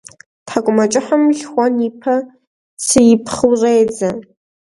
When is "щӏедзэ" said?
3.59-4.09